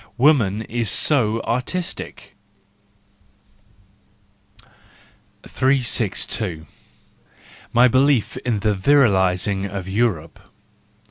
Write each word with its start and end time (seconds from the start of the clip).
Woman 0.17 0.63
is 0.63 0.89
so 0.89 1.41
artistic... 1.43 2.35
362. 5.43 6.65
My 7.71 7.87
Belief 7.87 8.35
in 8.37 8.61
the 8.61 8.73
Virilising 8.73 9.67
of 9.69 9.87
Europe 9.87 10.39